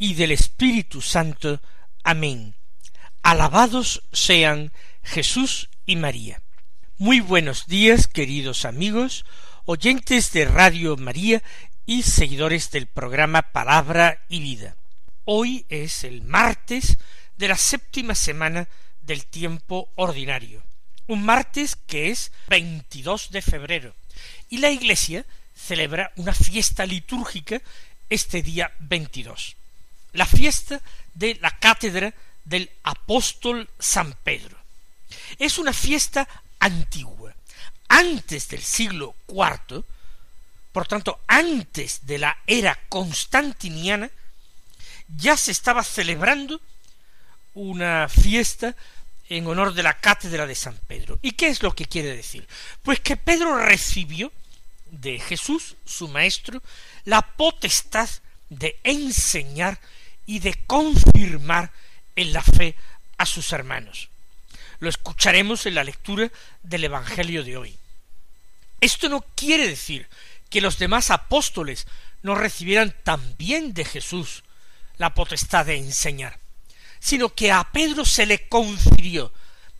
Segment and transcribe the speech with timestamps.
[0.00, 1.60] y del Espíritu Santo.
[2.02, 2.56] Amén.
[3.22, 6.40] Alabados sean Jesús y María.
[6.96, 9.26] Muy buenos días, queridos amigos,
[9.66, 11.42] oyentes de Radio María
[11.84, 14.74] y seguidores del programa Palabra y Vida.
[15.26, 16.96] Hoy es el martes
[17.36, 18.68] de la séptima semana
[19.02, 20.62] del tiempo ordinario,
[21.08, 23.94] un martes que es 22 de febrero,
[24.48, 27.60] y la Iglesia celebra una fiesta litúrgica
[28.08, 29.56] este día 22,
[30.12, 30.80] la fiesta
[31.14, 32.12] de la cátedra
[32.44, 34.56] del apóstol San Pedro.
[35.38, 37.34] Es una fiesta antigua,
[37.88, 39.84] antes del siglo IV,
[40.72, 44.10] por tanto, antes de la era constantiniana,
[45.16, 46.60] ya se estaba celebrando
[47.54, 48.76] una fiesta
[49.28, 51.18] en honor de la cátedra de San Pedro.
[51.22, 52.46] ¿Y qué es lo que quiere decir?
[52.82, 54.32] Pues que Pedro recibió
[54.90, 56.62] de Jesús, su maestro,
[57.04, 58.08] la potestad
[58.48, 59.80] de enseñar
[60.30, 61.72] y de confirmar
[62.14, 62.76] en la fe
[63.18, 64.10] a sus hermanos.
[64.78, 66.30] Lo escucharemos en la lectura
[66.62, 67.76] del Evangelio de hoy.
[68.80, 70.06] Esto no quiere decir
[70.48, 71.88] que los demás apóstoles
[72.22, 74.44] no recibieran también de Jesús
[74.98, 76.38] la potestad de enseñar,
[77.00, 79.32] sino que a Pedro se le confirió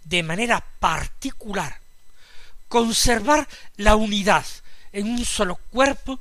[0.02, 1.78] de manera particular
[2.66, 3.46] conservar
[3.76, 4.44] la unidad
[4.90, 6.18] en un solo cuerpo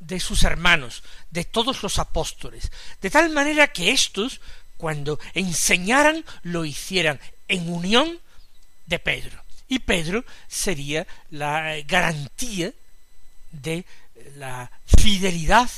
[0.00, 4.40] de sus hermanos, de todos los apóstoles, de tal manera que éstos,
[4.76, 8.18] cuando enseñaran, lo hicieran en unión
[8.86, 9.42] de Pedro.
[9.68, 12.72] Y Pedro sería la garantía
[13.52, 13.84] de
[14.36, 15.70] la fidelidad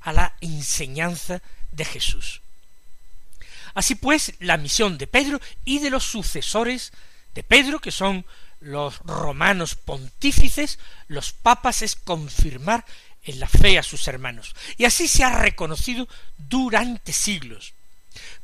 [0.00, 1.40] a la enseñanza
[1.72, 2.42] de Jesús.
[3.74, 6.92] Así pues, la misión de Pedro y de los sucesores
[7.34, 8.24] de Pedro, que son
[8.60, 12.84] los romanos pontífices, los papas, es confirmar
[13.24, 14.54] en la fe a sus hermanos.
[14.76, 17.74] Y así se ha reconocido durante siglos.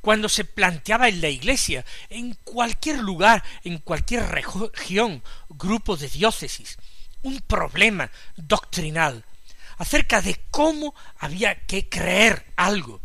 [0.00, 6.76] Cuando se planteaba en la Iglesia, en cualquier lugar, en cualquier región, grupo de diócesis,
[7.22, 9.24] un problema doctrinal
[9.78, 13.00] acerca de cómo había que creer algo,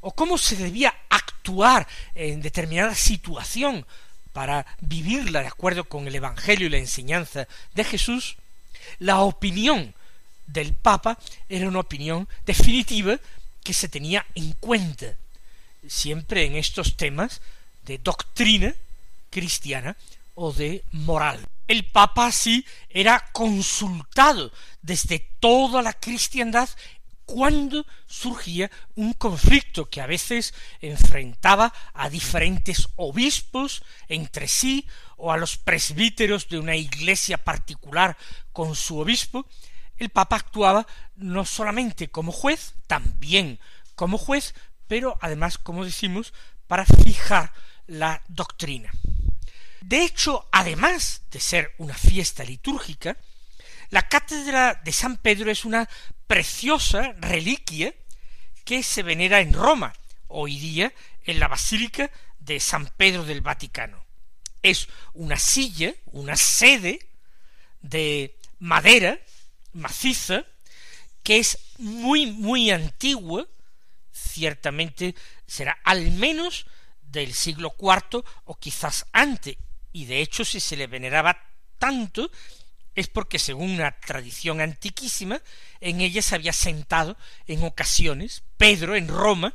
[0.00, 3.86] o cómo se debía actuar en determinada situación
[4.32, 8.36] para vivirla de acuerdo con el Evangelio y la enseñanza de Jesús,
[8.98, 9.94] la opinión
[10.52, 11.18] del Papa
[11.48, 13.18] era una opinión definitiva
[13.62, 15.16] que se tenía en cuenta
[15.86, 17.40] siempre en estos temas
[17.84, 18.74] de doctrina
[19.30, 19.96] cristiana
[20.34, 21.46] o de moral.
[21.68, 24.52] El Papa sí era consultado
[24.82, 26.68] desde toda la cristiandad
[27.24, 34.84] cuando surgía un conflicto que a veces enfrentaba a diferentes obispos entre sí
[35.16, 38.16] o a los presbíteros de una iglesia particular
[38.52, 39.46] con su obispo,
[40.00, 43.60] el Papa actuaba no solamente como juez, también
[43.94, 44.54] como juez,
[44.88, 46.32] pero además, como decimos,
[46.66, 47.52] para fijar
[47.86, 48.90] la doctrina.
[49.82, 53.16] De hecho, además de ser una fiesta litúrgica,
[53.90, 55.88] la cátedra de San Pedro es una
[56.26, 57.94] preciosa reliquia
[58.64, 59.92] que se venera en Roma,
[60.28, 60.92] hoy día
[61.24, 64.02] en la Basílica de San Pedro del Vaticano.
[64.62, 67.06] Es una silla, una sede
[67.82, 69.18] de madera
[69.72, 70.44] maciza,
[71.22, 73.46] que es muy, muy antigua,
[74.12, 75.14] ciertamente
[75.46, 76.66] será al menos
[77.02, 79.56] del siglo IV o quizás antes,
[79.92, 81.36] y de hecho si se le veneraba
[81.78, 82.30] tanto
[82.94, 85.40] es porque según una tradición antiquísima,
[85.80, 87.16] en ella se había sentado
[87.46, 89.54] en ocasiones Pedro en Roma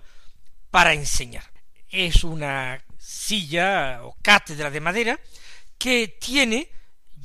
[0.71, 1.43] para enseñar.
[1.89, 5.19] Es una silla o cátedra de madera
[5.77, 6.69] que tiene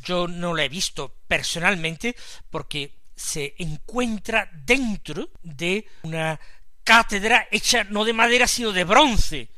[0.03, 2.17] yo no la he visto personalmente
[2.51, 6.41] porque se encuentra dentro de una
[6.85, 9.51] cátedra hecha no de madera sino de bronce,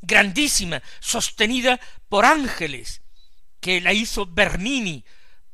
[0.00, 3.02] grandísima, sostenida por ángeles,
[3.60, 5.04] que la hizo Bernini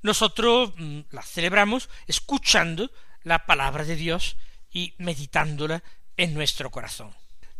[0.00, 2.90] Nosotros mm, la celebramos escuchando
[3.24, 4.38] la palabra de Dios
[4.72, 5.82] y meditándola
[6.16, 7.14] en nuestro corazón.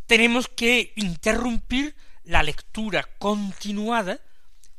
[0.06, 4.20] Tenemos que interrumpir la lectura continuada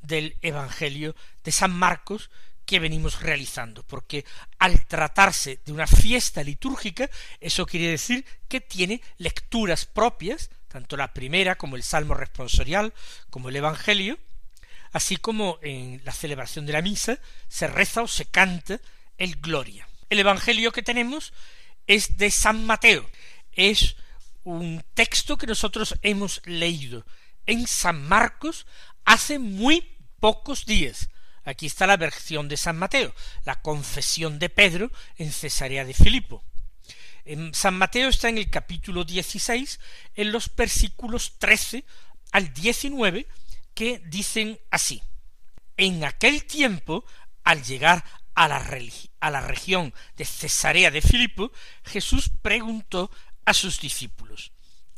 [0.02, 2.32] del Evangelio de San Marcos
[2.68, 4.26] que venimos realizando, porque
[4.60, 7.10] al tratarse de una fiesta litúrgica,
[7.40, 12.94] eso quiere decir que tiene lecturas propias, tanto la primera como el Salmo responsorial,
[13.30, 14.20] como el Evangelio,
[14.92, 18.82] así como en la celebración de la misa se reza o se canta
[19.18, 19.88] el Gloria.
[20.10, 21.32] El Evangelio que tenemos
[21.88, 23.10] es de San Mateo,
[23.54, 23.96] es
[24.44, 27.06] un texto que nosotros hemos leído
[27.46, 28.68] en San Marcos
[29.06, 29.90] hace muy
[30.20, 31.10] pocos días,
[31.48, 33.16] Aquí está la versión de San Mateo,
[33.46, 36.44] la confesión de Pedro en Cesarea de Filipo.
[37.24, 39.80] En San Mateo está en el capítulo 16,
[40.16, 41.86] en los versículos 13
[42.34, 43.28] al 19,
[43.74, 45.02] que dicen así.
[45.78, 47.06] En aquel tiempo,
[47.46, 48.04] al llegar
[48.36, 48.62] a la,
[49.22, 51.54] a la región de Cesarea de Filipo,
[51.86, 53.10] Jesús preguntó
[53.46, 54.52] a sus discípulos,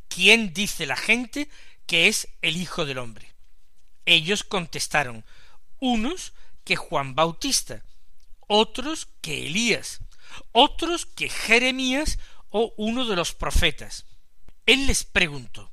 [0.07, 1.47] ¿quién dice la gente
[1.85, 3.35] que es el Hijo del Hombre?
[4.07, 5.23] Ellos contestaron,
[5.79, 6.33] unos
[6.69, 7.83] que Juan Bautista,
[8.45, 10.01] otros que Elías,
[10.51, 12.19] otros que Jeremías
[12.51, 14.05] o uno de los profetas.
[14.67, 15.71] Él les preguntó,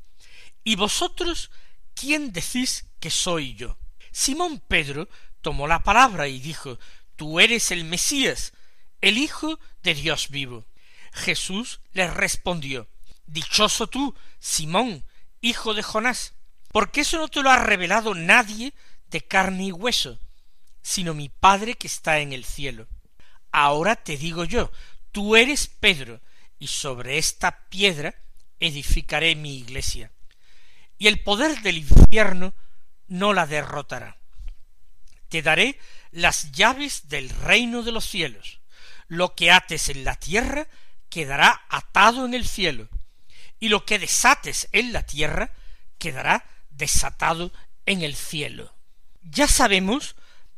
[0.65, 1.51] ¿Y vosotros
[1.93, 3.77] quién decís que soy yo?
[4.11, 5.07] Simón Pedro
[5.43, 6.79] tomó la palabra y dijo,
[7.15, 8.55] Tú eres el Mesías,
[9.03, 10.65] el Hijo de Dios vivo.
[11.13, 12.89] Jesús les respondió,
[13.27, 15.05] Dichoso tú, Simón,
[15.43, 16.33] hijo de Jonás,
[16.73, 18.73] porque eso no te lo ha revelado nadie
[19.11, 20.19] de carne y hueso,
[20.87, 22.87] sino mi Padre que está en el cielo.
[23.51, 24.71] Ahora te digo yo,
[25.11, 26.21] tú eres Pedro,
[26.61, 28.15] y sobre esta piedra
[28.61, 30.13] edificaré mi iglesia,
[30.97, 32.55] y el poder del infierno
[33.09, 34.19] no la derrotará.
[35.29, 35.77] Te daré
[36.13, 38.61] las llaves del reino de los cielos.
[39.09, 40.69] Lo que ates en la tierra
[41.09, 42.89] quedará atado en el cielo,
[43.59, 45.51] y lo que desates en la tierra
[45.99, 47.53] quedará desatado
[47.87, 48.73] en el cielo.
[49.23, 50.15] Ya sabemos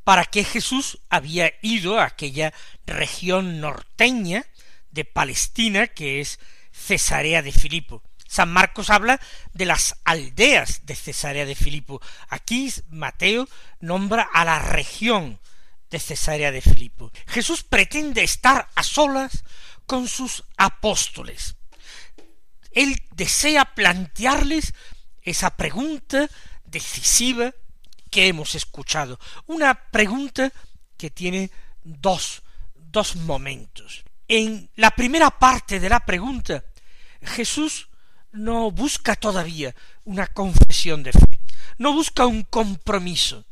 [0.08, 2.54] para qué Jesús había ido a aquella
[2.86, 4.46] región norteña
[4.90, 6.40] de Palestina que es
[6.72, 8.02] Cesarea de Filipo.
[8.26, 9.20] San Marcos habla
[9.52, 12.00] de las aldeas de Cesarea de Filipo.
[12.30, 13.50] Aquí Mateo
[13.80, 15.40] nombra a la región
[15.90, 17.12] de Cesarea de Filipo.
[17.26, 19.44] Jesús pretende estar a solas
[19.84, 21.56] con sus apóstoles.
[22.72, 24.72] Él desea plantearles
[25.20, 26.30] esa pregunta
[26.64, 27.52] decisiva
[28.08, 29.18] que hemos escuchado.
[29.46, 30.52] Una pregunta
[30.96, 31.50] que tiene
[31.82, 32.42] dos,
[32.74, 34.04] dos momentos.
[34.26, 36.64] En la primera parte de la pregunta,
[37.22, 37.88] Jesús
[38.32, 39.74] no busca todavía
[40.04, 41.40] una confesión de fe,
[41.78, 43.44] no busca un compromiso,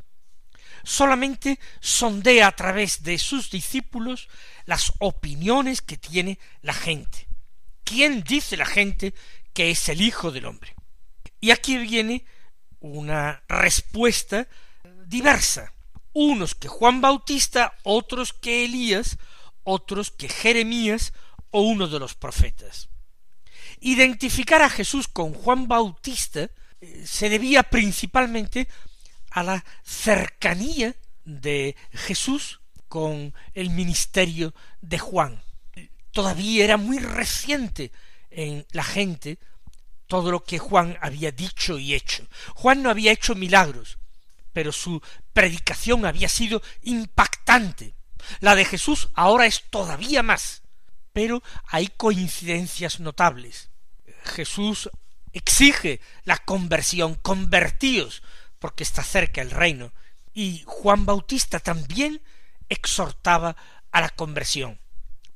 [0.84, 4.28] solamente sondea a través de sus discípulos
[4.66, 7.26] las opiniones que tiene la gente.
[7.84, 9.14] ¿Quién dice la gente
[9.52, 10.74] que es el Hijo del Hombre?
[11.40, 12.24] Y aquí viene
[12.92, 14.48] una respuesta
[15.06, 15.72] diversa.
[16.12, 19.18] Unos que Juan Bautista, otros que Elías,
[19.64, 21.12] otros que Jeremías
[21.50, 22.88] o uno de los profetas.
[23.80, 26.48] Identificar a Jesús con Juan Bautista
[26.80, 28.68] eh, se debía principalmente
[29.30, 35.42] a la cercanía de Jesús con el ministerio de Juan.
[36.12, 37.92] Todavía era muy reciente
[38.30, 39.38] en la gente
[40.06, 42.26] todo lo que Juan había dicho y hecho.
[42.54, 43.98] Juan no había hecho milagros,
[44.52, 47.94] pero su predicación había sido impactante.
[48.40, 50.62] La de Jesús ahora es todavía más,
[51.12, 53.70] pero hay coincidencias notables.
[54.24, 54.90] Jesús
[55.32, 58.22] exige la conversión, convertíos,
[58.58, 59.92] porque está cerca el reino,
[60.32, 62.22] y Juan Bautista también
[62.68, 63.56] exhortaba
[63.92, 64.80] a la conversión.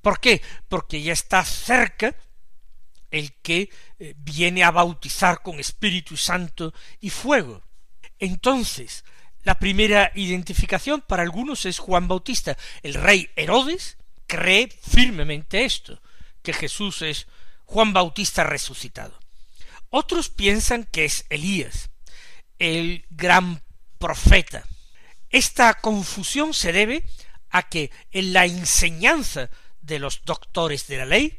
[0.03, 0.43] ¿Por qué?
[0.69, 2.17] Porque ya está cerca
[3.11, 7.62] el que eh, viene a bautizar con Espíritu Santo y fuego.
[8.19, 9.05] Entonces,
[9.43, 12.57] la primera identificación para algunos es Juan Bautista.
[12.83, 16.00] El rey Herodes cree firmemente esto,
[16.43, 17.26] que Jesús es
[17.64, 19.19] Juan Bautista resucitado.
[19.88, 21.90] Otros piensan que es Elías,
[22.59, 23.62] el gran
[23.99, 24.64] profeta.
[25.31, 27.05] Esta confusión se debe
[27.50, 29.50] a que en la enseñanza
[29.81, 31.38] de los doctores de la ley,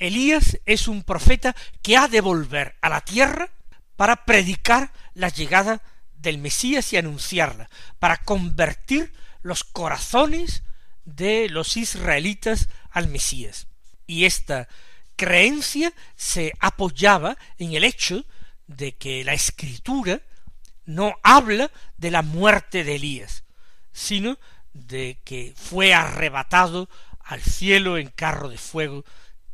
[0.00, 3.50] Elías es un profeta que ha de volver a la tierra
[3.96, 5.82] para predicar la llegada
[6.14, 10.64] del Mesías y anunciarla, para convertir los corazones
[11.04, 13.68] de los israelitas al Mesías.
[14.06, 14.68] Y esta
[15.16, 18.24] creencia se apoyaba en el hecho
[18.66, 20.22] de que la escritura
[20.86, 23.44] no habla de la muerte de Elías,
[23.92, 24.38] sino
[24.72, 26.88] de que fue arrebatado
[27.20, 29.04] al cielo en carro de fuego,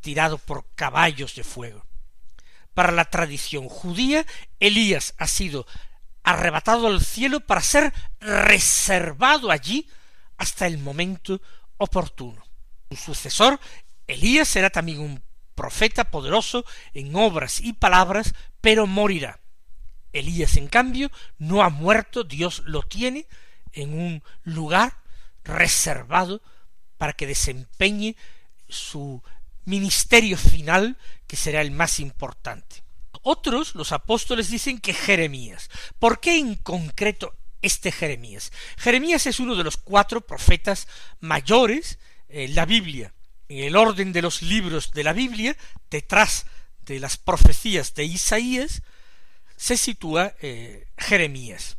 [0.07, 1.85] tirado por caballos de fuego.
[2.75, 4.25] Para la tradición judía,
[4.61, 5.67] Elías ha sido
[6.23, 9.89] arrebatado al cielo para ser reservado allí
[10.37, 11.43] hasta el momento
[11.77, 12.41] oportuno.
[12.89, 13.59] Su sucesor,
[14.07, 15.25] Elías, será también un
[15.57, 19.41] profeta poderoso en obras y palabras, pero morirá.
[20.13, 23.27] Elías, en cambio, no ha muerto, Dios lo tiene
[23.73, 24.99] en un lugar
[25.43, 26.43] reservado
[26.97, 28.15] para que desempeñe
[28.69, 29.21] su
[29.67, 30.97] ministerio final,
[31.27, 32.83] que será el más importante.
[33.23, 35.69] Otros, los apóstoles, dicen que Jeremías.
[35.99, 38.53] ¿Por qué en concreto este Jeremías?
[38.79, 40.87] Jeremías es uno de los cuatro profetas
[41.21, 43.13] mayores en la Biblia.
[43.49, 45.57] En el orden de los libros de la Biblia,
[45.91, 46.47] detrás
[46.85, 48.83] de las profecías de Isaías,
[49.57, 51.77] se sitúa eh, Jeremías.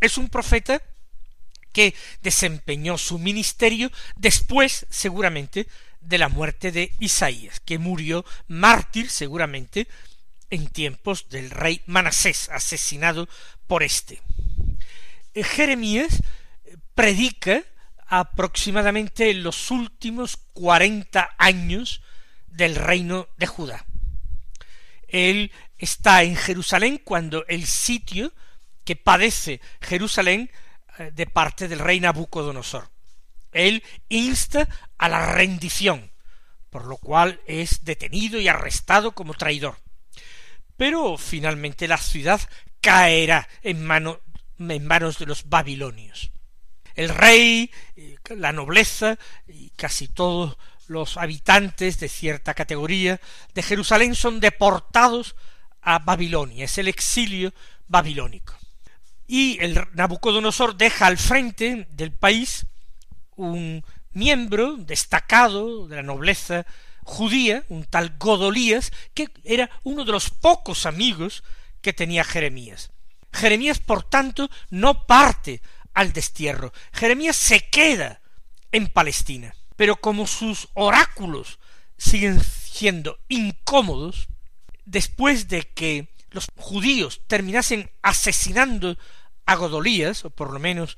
[0.00, 0.82] Es un profeta
[1.72, 5.66] que desempeñó su ministerio después, seguramente,
[6.06, 9.88] de la muerte de Isaías, que murió mártir, seguramente,
[10.50, 13.28] en tiempos del rey Manasés, asesinado
[13.66, 14.22] por éste.
[15.34, 16.22] Eh, Jeremías
[16.64, 17.62] eh, predica
[18.06, 22.02] aproximadamente en los últimos cuarenta años
[22.46, 23.84] del reino de Judá.
[25.08, 28.32] Él está en Jerusalén cuando el sitio
[28.84, 30.50] que padece Jerusalén
[30.98, 32.88] eh, de parte del rey Nabucodonosor.
[33.56, 36.10] Él insta a la rendición,
[36.70, 39.76] por lo cual es detenido y arrestado como traidor.
[40.76, 42.40] Pero finalmente la ciudad
[42.80, 43.88] caerá en,
[44.58, 46.30] en manos de los babilonios.
[46.94, 50.56] El rey, eh, la nobleza y casi todos
[50.88, 53.20] los habitantes de cierta categoría
[53.54, 55.34] de Jerusalén son deportados
[55.82, 57.52] a Babilonia, es el exilio
[57.86, 58.56] babilónico.
[59.26, 62.66] Y el Nabucodonosor deja al frente del país
[63.36, 66.66] un miembro destacado de la nobleza
[67.04, 71.44] judía, un tal Godolías, que era uno de los pocos amigos
[71.80, 72.90] que tenía Jeremías.
[73.32, 75.62] Jeremías, por tanto, no parte
[75.94, 76.72] al destierro.
[76.92, 78.20] Jeremías se queda
[78.72, 79.54] en Palestina.
[79.76, 81.58] Pero como sus oráculos
[81.98, 84.28] siguen siendo incómodos,
[84.84, 88.98] después de que los judíos terminasen asesinando
[89.44, 90.96] a Godolías, o por lo menos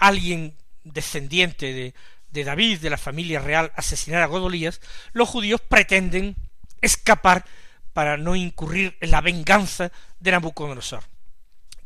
[0.00, 0.56] alguien
[0.92, 1.94] descendiente
[2.30, 4.80] de, David, de la familia real, asesinar a Godolías,
[5.12, 6.36] los judíos pretenden
[6.80, 7.44] escapar
[7.92, 9.90] para no incurrir en la venganza
[10.20, 11.04] de Nabucodonosor.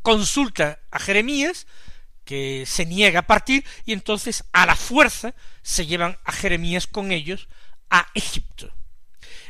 [0.03, 1.67] Consulta a Jeremías,
[2.25, 7.13] que se niega a partir, y entonces a la fuerza se llevan a Jeremías con
[7.13, 7.49] ellos
[7.91, 8.73] a Egipto.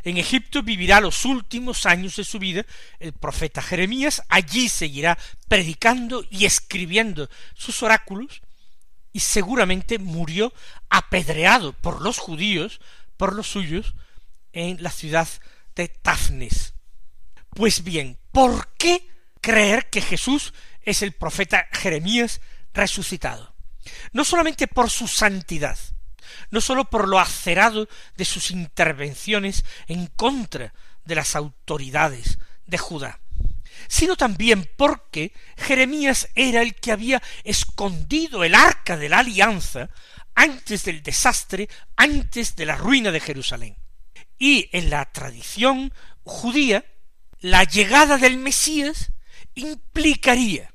[0.02, 2.64] En Egipto vivirá los últimos años de su vida
[2.98, 8.42] el profeta Jeremías, allí seguirá predicando y escribiendo sus oráculos,
[9.12, 10.52] y seguramente murió
[10.88, 12.80] apedreado por los judíos,
[13.16, 13.94] por los suyos,
[14.52, 15.28] en la ciudad
[15.74, 16.74] de Tafnes.
[17.50, 19.08] Pues bien, ¿por qué
[19.40, 22.40] creer que Jesús es el profeta Jeremías
[22.72, 23.54] resucitado?
[24.12, 25.78] No solamente por su santidad,
[26.50, 30.72] no sólo por lo acerado de sus intervenciones en contra
[31.04, 33.20] de las autoridades de Judá,
[33.88, 39.90] sino también porque Jeremías era el que había escondido el arca de la alianza
[40.34, 43.76] antes del desastre, antes de la ruina de Jerusalén.
[44.38, 46.84] Y en la tradición judía,
[47.40, 49.12] la llegada del Mesías
[49.54, 50.72] implicaría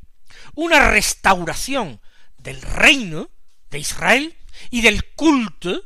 [0.55, 2.01] una restauración
[2.37, 3.29] del reino
[3.69, 4.37] de Israel
[4.69, 5.83] y del culto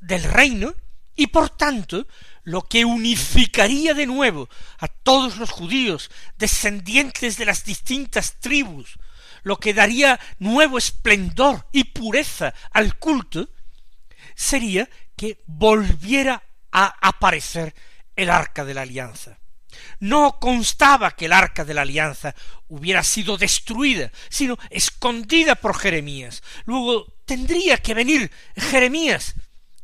[0.00, 0.74] del reino,
[1.14, 2.06] y por tanto
[2.44, 8.98] lo que unificaría de nuevo a todos los judíos descendientes de las distintas tribus,
[9.42, 13.48] lo que daría nuevo esplendor y pureza al culto,
[14.34, 17.74] sería que volviera a aparecer
[18.16, 19.38] el arca de la alianza.
[20.00, 22.34] No constaba que el arca de la alianza
[22.68, 26.42] hubiera sido destruida, sino escondida por Jeremías.
[26.64, 29.34] Luego tendría que venir Jeremías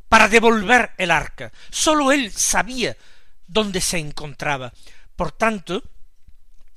[0.08, 1.52] para devolver el arca.
[1.70, 2.96] Sólo él sabía
[3.46, 4.72] dónde se encontraba.
[5.16, 5.82] Por tanto,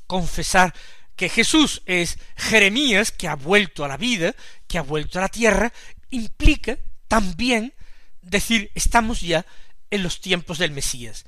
[0.08, 0.74] confesar
[1.16, 4.34] que Jesús es Jeremías, que ha vuelto a la vida,
[4.68, 5.72] que ha vuelto a la tierra,
[6.10, 7.74] implica también
[8.22, 9.46] decir estamos ya
[9.90, 11.26] en los tiempos del Mesías.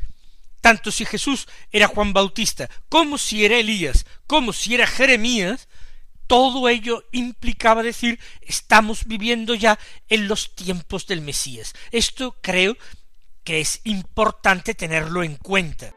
[0.61, 5.67] Tanto si Jesús era Juan Bautista, como si era Elías, como si era Jeremías,
[6.27, 11.73] todo ello implicaba decir estamos viviendo ya en los tiempos del Mesías.
[11.91, 12.77] Esto creo
[13.43, 15.93] que es importante tenerlo en cuenta.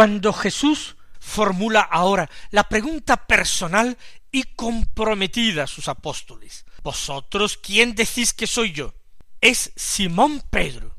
[0.00, 3.98] Cuando Jesús formula ahora la pregunta personal
[4.32, 6.64] y comprometida a sus apóstoles.
[6.82, 8.94] ¿Vosotros quién decís que soy yo?
[9.42, 10.96] Es Simón Pedro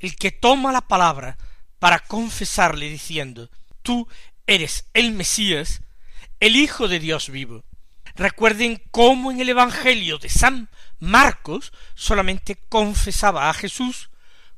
[0.00, 1.38] el que toma la palabra
[1.78, 3.50] para confesarle diciendo,
[3.82, 4.08] tú
[4.48, 5.82] eres el Mesías,
[6.40, 7.62] el Hijo de Dios vivo.
[8.16, 14.10] Recuerden cómo en el Evangelio de San Marcos solamente confesaba a Jesús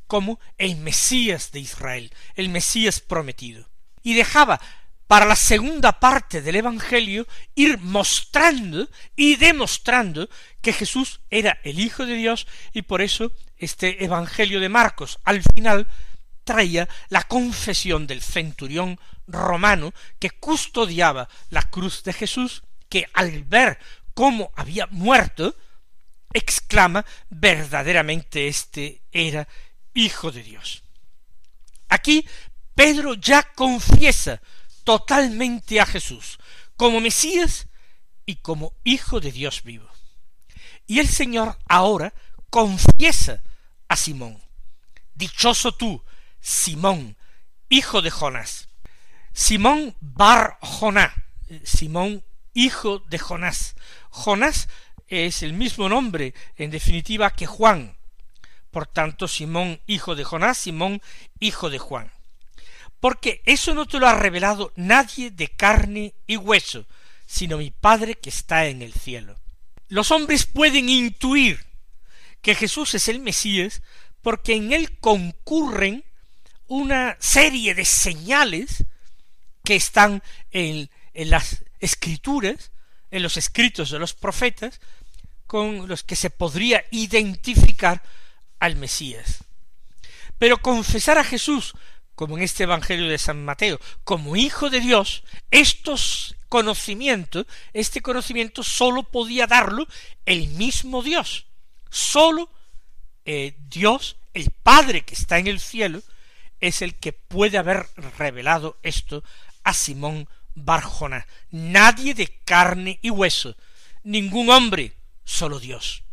[0.07, 3.71] como el Mesías de Israel, el Mesías prometido
[4.03, 4.61] y dejaba
[5.07, 10.29] para la segunda parte del Evangelio ir mostrando y demostrando
[10.62, 15.43] que Jesús era el Hijo de Dios y por eso este Evangelio de Marcos al
[15.55, 15.87] final
[16.45, 23.79] traía la confesión del centurión romano que custodiaba la cruz de Jesús, que al ver
[24.15, 25.55] cómo había muerto,
[26.33, 29.47] exclama verdaderamente este era
[29.95, 30.83] Hijo de Dios.
[31.88, 32.27] Aquí
[32.75, 34.41] Pedro ya confiesa
[34.85, 36.39] totalmente a Jesús
[36.77, 37.69] como Mesías
[38.27, 39.89] y como Hijo de Dios vivo.
[40.87, 42.13] Y el Señor ahora
[42.51, 43.43] confiesa
[43.89, 44.43] a Simón.
[45.15, 46.03] Dichoso tú,
[46.41, 47.17] Simón,
[47.69, 48.69] hijo de Jonás.
[49.33, 51.15] Simón Bar Joná,
[51.63, 53.77] Simón hijo de Jonás.
[54.11, 54.69] Jonás
[55.07, 57.97] es el mismo nombre, en definitiva, que Juan.
[58.71, 61.01] Por tanto, Simón hijo de Jonás, Simón
[61.39, 62.11] hijo de Juan
[63.03, 66.87] porque eso no te lo ha revelado nadie de carne y hueso,
[67.27, 69.35] sino mi Padre que está en el cielo.
[69.88, 71.67] Los hombres pueden intuir
[72.43, 73.83] que Jesús es el Mesías
[74.21, 76.05] porque en él concurren
[76.69, 78.85] una serie de señales
[79.65, 82.71] que están en, en las escrituras,
[83.11, 84.81] en los escritos de los profetas,
[85.49, 88.01] con los que se podría identificar
[88.61, 89.38] al Mesías.
[90.38, 91.75] Pero confesar a Jesús
[92.14, 98.62] como en este Evangelio de San Mateo, como hijo de Dios, estos conocimientos, este conocimiento
[98.62, 99.87] sólo podía darlo
[100.27, 101.46] el mismo Dios.
[101.90, 102.51] Sólo
[103.25, 106.03] eh, Dios, el Padre que está en el cielo,
[106.61, 107.87] es el que puede haber
[108.18, 109.25] revelado esto
[109.64, 111.27] a Simón Barjona.
[111.51, 113.57] Nadie de carne y hueso,
[114.03, 114.92] ningún hombre,
[115.25, 116.05] solo Dios.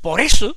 [0.00, 0.56] Por eso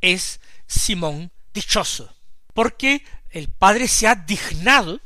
[0.00, 2.14] es Simón dichoso,
[2.54, 5.00] porque el Padre se ha dignado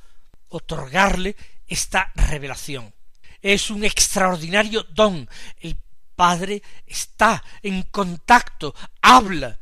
[0.48, 2.94] otorgarle esta revelación.
[3.40, 5.28] Es un extraordinario don.
[5.59, 5.78] El
[6.14, 9.59] Padre está en contacto, habla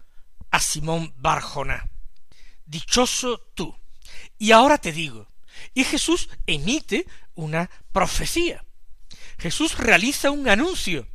[0.51, 1.89] a Simón Barjona.
[2.65, 3.77] Dichoso tú.
[4.39, 5.29] Y ahora te digo,
[5.75, 8.65] y Jesús emite una profecía.
[9.39, 11.07] Jesús realiza un anuncio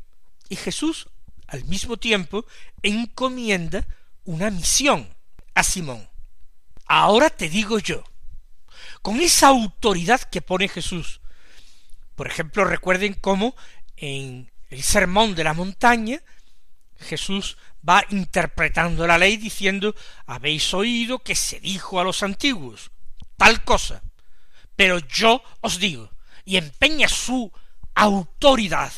[0.47, 1.07] y Jesús
[1.47, 2.45] al mismo tiempo
[2.81, 3.85] encomienda
[4.23, 5.13] una misión
[5.53, 6.09] a Simón.
[6.95, 8.03] Ahora te digo yo,
[9.01, 11.21] con esa autoridad que pone Jesús.
[12.13, 13.55] Por ejemplo, recuerden cómo
[13.97, 16.21] en el sermón de la montaña
[16.99, 19.95] Jesús va interpretando la ley diciendo
[20.27, 22.91] habéis oído que se dijo a los antiguos
[23.37, 24.03] tal cosa,
[24.75, 26.11] pero yo os digo,
[26.45, 27.51] y empeña su
[27.95, 28.93] autoridad,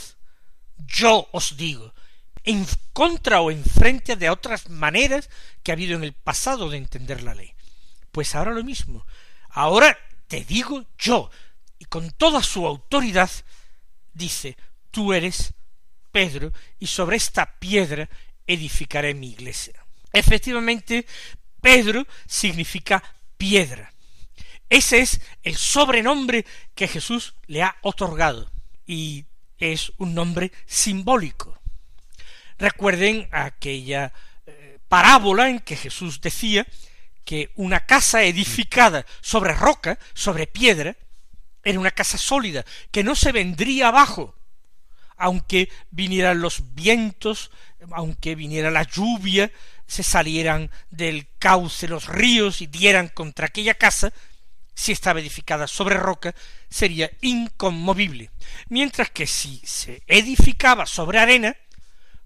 [0.79, 1.93] yo os digo,
[2.43, 5.29] en contra o en frente de otras maneras
[5.63, 7.54] que ha habido en el pasado de entender la ley.
[8.15, 9.05] Pues ahora lo mismo.
[9.49, 9.99] Ahora
[10.29, 11.29] te digo yo,
[11.77, 13.29] y con toda su autoridad,
[14.13, 14.55] dice,
[14.89, 15.53] tú eres
[16.13, 18.07] Pedro, y sobre esta piedra
[18.47, 19.73] edificaré mi iglesia.
[20.13, 21.05] Efectivamente,
[21.59, 23.03] Pedro significa
[23.37, 23.91] piedra.
[24.69, 28.49] Ese es el sobrenombre que Jesús le ha otorgado
[28.87, 29.25] y
[29.57, 31.59] es un nombre simbólico.
[32.57, 34.13] Recuerden aquella
[34.47, 36.65] eh, parábola en que Jesús decía
[37.25, 40.95] que una casa edificada sobre roca, sobre piedra,
[41.63, 44.35] era una casa sólida, que no se vendría abajo,
[45.17, 47.51] aunque vinieran los vientos,
[47.91, 49.51] aunque viniera la lluvia,
[49.87, 54.13] se salieran del cauce los ríos y dieran contra aquella casa,
[54.75, 56.35] si estaba edificada sobre roca,
[56.69, 58.29] sería inconmovible,
[58.69, 61.55] mientras que si se edificaba sobre arena,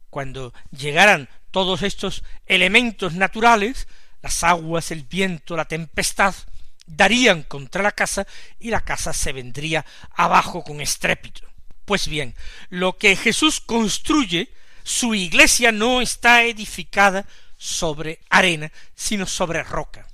[0.09, 3.87] cuando llegaran todos estos elementos naturales,
[4.21, 6.35] las aguas, el viento, la tempestad,
[6.85, 8.25] darían contra la casa
[8.59, 11.41] y la casa se vendría abajo con estrépito.
[11.85, 12.35] Pues bien,
[12.69, 14.49] lo que Jesús construye,
[14.83, 17.25] su iglesia no está edificada
[17.57, 20.07] sobre arena, sino sobre roca.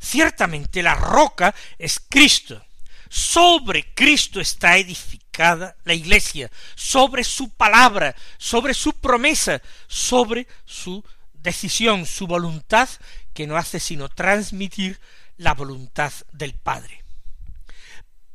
[0.00, 2.64] Ciertamente la roca es Cristo.
[3.08, 12.06] Sobre Cristo está edificada la iglesia, sobre su palabra, sobre su promesa, sobre su decisión,
[12.06, 12.88] su voluntad,
[13.32, 15.00] que no hace sino transmitir
[15.36, 17.02] la voluntad del Padre.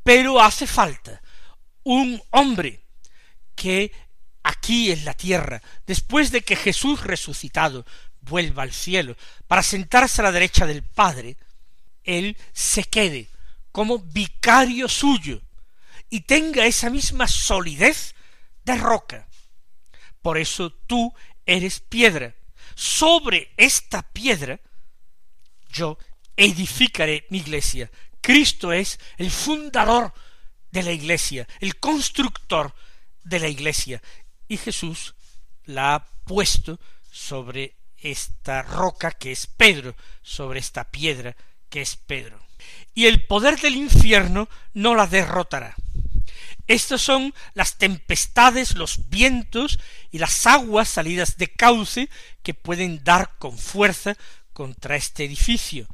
[0.04, 1.22] Pero hace falta
[1.84, 2.82] un hombre
[3.56, 3.92] que
[4.44, 7.86] aquí en la tierra, después de que Jesús resucitado
[8.22, 9.16] vuelva al cielo
[9.48, 11.38] para sentarse a la derecha del Padre,
[12.04, 13.30] él se quede
[13.72, 15.42] como vicario suyo
[16.10, 18.16] y tenga esa misma solidez
[18.64, 19.28] de roca.
[20.22, 21.14] Por eso tú
[21.46, 22.34] eres piedra.
[22.76, 24.60] Sobre esta piedra
[25.70, 25.98] yo
[26.36, 27.90] edificaré mi iglesia.
[28.22, 30.14] Cristo es el fundador
[30.72, 32.74] de la iglesia, el constructor
[33.24, 34.02] de la iglesia,
[34.48, 35.16] y Jesús
[35.66, 36.80] la ha puesto
[37.12, 41.36] sobre esta roca que es Pedro, sobre esta piedra
[41.70, 42.40] que es Pedro.
[42.94, 45.76] Y el poder del infierno no la derrotará.
[46.68, 49.80] Estas son las tempestades, los vientos
[50.12, 52.10] y las aguas salidas de cauce
[52.44, 54.18] que pueden dar con fuerza
[54.58, 55.86] contra este edificio.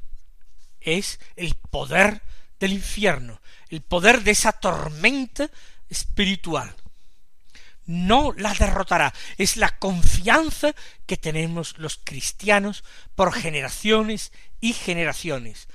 [0.80, 2.22] Es el poder
[2.62, 5.50] del infierno, el poder de esa tormenta
[5.90, 6.74] espiritual
[7.86, 9.14] no la derrotará.
[9.38, 10.74] Es la confianza
[11.06, 15.68] que tenemos los cristianos por generaciones y generaciones.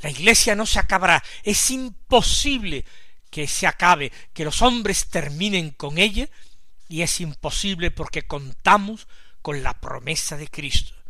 [0.00, 1.22] La iglesia no se acabará.
[1.44, 2.84] Es imposible
[3.30, 6.28] que se acabe, que los hombres terminen con ella,
[6.88, 9.06] y es imposible porque contamos
[9.42, 11.01] con la promesa de Cristo.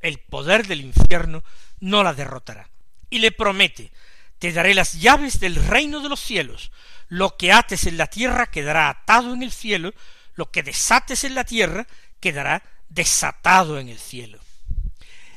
[0.00, 1.42] El poder del infierno
[1.80, 2.68] no la derrotará.
[3.10, 3.92] Y le promete,
[4.38, 6.70] te daré las llaves del reino de los cielos,
[7.08, 9.92] lo que ates en la tierra quedará atado en el cielo,
[10.34, 11.86] lo que desates en la tierra
[12.20, 14.38] quedará desatado en el cielo.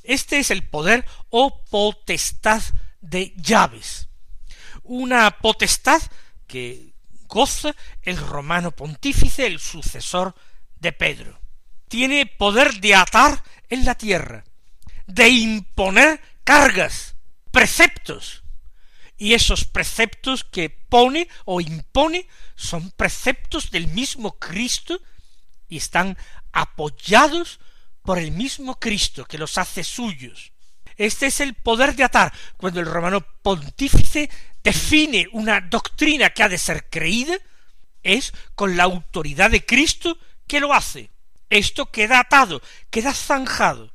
[0.03, 2.61] Este es el poder o potestad
[3.01, 4.07] de llaves.
[4.83, 6.01] Una potestad
[6.47, 6.93] que
[7.27, 10.35] goza el romano pontífice, el sucesor
[10.79, 11.39] de Pedro.
[11.87, 14.43] Tiene poder de atar en la tierra,
[15.07, 17.15] de imponer cargas,
[17.51, 18.43] preceptos,
[19.17, 24.99] y esos preceptos que pone o impone son preceptos del mismo Cristo
[25.69, 26.17] y están
[26.51, 27.59] apoyados
[28.01, 30.51] por el mismo Cristo que los hace suyos.
[30.97, 32.33] Este es el poder de atar.
[32.57, 34.29] Cuando el romano pontífice
[34.63, 37.37] define una doctrina que ha de ser creída,
[38.03, 41.09] es con la autoridad de Cristo que lo hace.
[41.49, 43.92] Esto queda atado, queda zanjado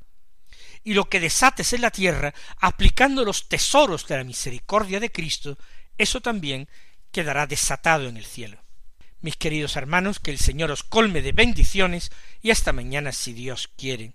[0.84, 5.58] y lo que desates en la tierra, aplicando los tesoros de la misericordia de Cristo,
[5.96, 6.68] eso también
[7.12, 8.62] quedará desatado en el cielo.
[9.20, 12.10] Mis queridos hermanos, que el Señor os colme de bendiciones
[12.40, 14.14] y hasta mañana si Dios quiere.